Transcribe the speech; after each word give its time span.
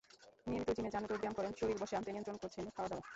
নিয়মিত 0.47 0.69
জিমে 0.77 0.93
যান, 0.93 1.03
যোগব্যায়াম 1.03 1.35
করেন, 1.37 1.51
শরীর 1.59 1.77
বশে 1.81 1.97
আনতে 1.97 2.11
নিয়ন্ত্রণ 2.11 2.37
করছেন 2.41 2.65
খাওয়াদাওয়া। 2.75 3.03